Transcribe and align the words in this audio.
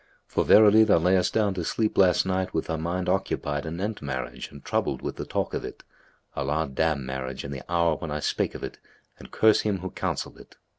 For 0.25 0.43
verily 0.43 0.83
thou 0.83 0.97
layest 0.97 1.31
down 1.31 1.53
to 1.53 1.63
sleep 1.63 1.95
last 1.95 2.25
night 2.25 2.55
with 2.55 2.65
thy 2.65 2.75
mind 2.75 3.07
occupied 3.07 3.67
anent 3.67 4.01
marriage 4.01 4.49
and 4.51 4.65
troubled 4.65 5.03
with 5.03 5.17
the 5.17 5.25
talk 5.27 5.53
of 5.53 5.63
it 5.63 5.83
(Allah 6.35 6.67
damn 6.73 7.05
marriage 7.05 7.43
and 7.43 7.53
the 7.53 7.61
hour 7.71 7.97
when 7.97 8.09
I 8.09 8.19
spake 8.19 8.55
of 8.55 8.63
it 8.63 8.79
and 9.19 9.29
curse 9.29 9.59
him 9.59 9.77
who 9.81 9.91
counselled 9.91 10.39
it!) 10.39 10.55